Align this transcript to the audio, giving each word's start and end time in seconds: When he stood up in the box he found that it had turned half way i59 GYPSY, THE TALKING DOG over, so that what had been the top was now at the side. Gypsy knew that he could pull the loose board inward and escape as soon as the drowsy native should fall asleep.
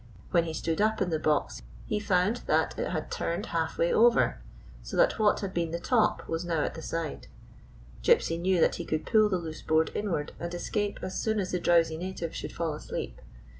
When 0.31 0.45
he 0.45 0.53
stood 0.55 0.81
up 0.81 0.99
in 0.99 1.11
the 1.11 1.19
box 1.19 1.61
he 1.85 1.99
found 1.99 2.37
that 2.47 2.73
it 2.75 2.89
had 2.89 3.11
turned 3.11 3.45
half 3.53 3.77
way 3.77 3.91
i59 3.91 3.91
GYPSY, 3.91 3.91
THE 3.91 4.01
TALKING 4.01 4.09
DOG 4.09 4.11
over, 4.11 4.41
so 4.81 4.97
that 4.97 5.19
what 5.19 5.39
had 5.41 5.53
been 5.53 5.69
the 5.69 5.77
top 5.79 6.27
was 6.27 6.43
now 6.43 6.63
at 6.63 6.73
the 6.73 6.81
side. 6.81 7.27
Gypsy 8.01 8.39
knew 8.41 8.59
that 8.61 8.77
he 8.77 8.83
could 8.85 9.05
pull 9.05 9.29
the 9.29 9.37
loose 9.37 9.61
board 9.61 9.91
inward 9.93 10.31
and 10.39 10.51
escape 10.55 10.97
as 11.03 11.19
soon 11.19 11.39
as 11.39 11.51
the 11.51 11.59
drowsy 11.59 11.97
native 11.99 12.33
should 12.33 12.51
fall 12.51 12.73
asleep. 12.73 13.21